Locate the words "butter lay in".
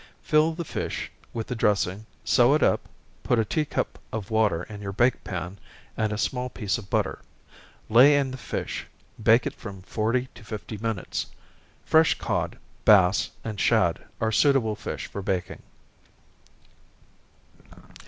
6.89-8.31